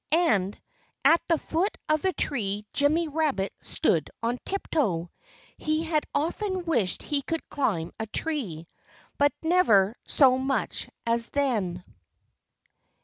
And 0.13 0.59
at 1.05 1.21
the 1.27 1.37
foot 1.37 1.77
of 1.87 2.01
the 2.01 2.11
tree 2.13 2.65
Jimmy 2.73 3.07
Rabbit 3.07 3.53
stood 3.61 4.09
on 4.23 4.39
tiptoe. 4.43 5.11
He 5.57 5.83
had 5.83 6.05
often 6.11 6.65
wished 6.65 7.03
he 7.03 7.21
could 7.21 7.47
climb 7.49 7.91
a 7.99 8.07
tree 8.07 8.65
but 9.19 9.31
never 9.43 9.93
so 10.07 10.39
much 10.39 10.89
as 11.05 11.27
then. 11.27 11.83